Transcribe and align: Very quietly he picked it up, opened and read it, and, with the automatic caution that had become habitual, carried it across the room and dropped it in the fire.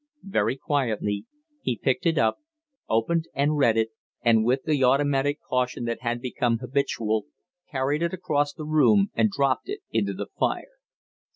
Very 0.27 0.57
quietly 0.57 1.27
he 1.61 1.77
picked 1.77 2.07
it 2.07 2.17
up, 2.17 2.39
opened 2.89 3.27
and 3.35 3.55
read 3.59 3.77
it, 3.77 3.89
and, 4.23 4.43
with 4.43 4.63
the 4.63 4.83
automatic 4.83 5.37
caution 5.47 5.85
that 5.85 6.01
had 6.01 6.21
become 6.23 6.57
habitual, 6.57 7.25
carried 7.71 8.01
it 8.01 8.11
across 8.11 8.51
the 8.51 8.65
room 8.65 9.11
and 9.13 9.29
dropped 9.29 9.69
it 9.69 9.81
in 9.91 10.05
the 10.05 10.25
fire. 10.39 10.71